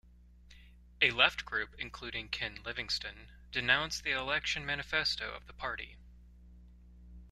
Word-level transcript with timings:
A 0.99 1.11
left 1.11 1.45
group, 1.45 1.75
including 1.77 2.27
Ken 2.27 2.57
Livingstone, 2.65 3.27
denounced 3.51 4.03
the 4.03 4.09
election 4.09 4.65
manifesto 4.65 5.31
of 5.33 5.45
the 5.45 5.53
party. 5.53 5.95